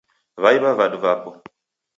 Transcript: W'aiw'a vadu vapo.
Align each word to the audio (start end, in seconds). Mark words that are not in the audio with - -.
W'aiw'a 0.41 0.71
vadu 0.77 0.97
vapo. 1.03 1.29